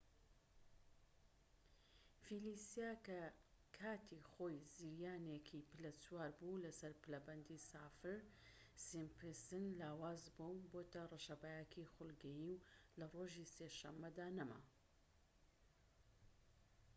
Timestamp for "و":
10.59-10.69, 12.57-12.61